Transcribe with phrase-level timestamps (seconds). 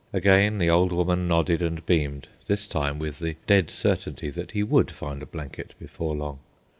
[0.11, 4.63] Again the old woman nodded and beamed, this time with the dead certainty that he
[4.63, 6.39] would find a blanket before long.